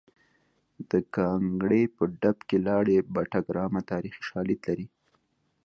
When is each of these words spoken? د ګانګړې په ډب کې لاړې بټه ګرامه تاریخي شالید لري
د 0.89 0.91
ګانګړې 1.15 1.83
په 1.95 2.03
ډب 2.21 2.37
کې 2.47 2.57
لاړې 2.67 2.97
بټه 3.13 3.39
ګرامه 3.47 3.81
تاریخي 3.91 4.21
شالید 4.29 4.59
لري 4.67 4.87